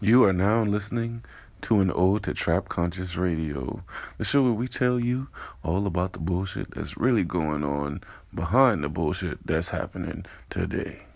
[0.00, 1.24] You are now listening
[1.62, 3.82] to an ode to Trap Conscious Radio,
[4.16, 5.26] the show where we tell you
[5.64, 11.08] all about the bullshit that's really going on behind the bullshit that's happening today.